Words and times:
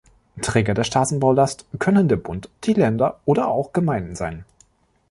Träger 0.41 0.73
der 0.73 0.83
Straßenbaulast 0.83 1.67
können 1.77 2.07
der 2.07 2.15
Bund, 2.15 2.49
die 2.63 2.73
Länder 2.73 3.19
oder 3.25 3.49
auch 3.49 3.71
Gemeinden 3.71 4.15
sein. 4.15 4.45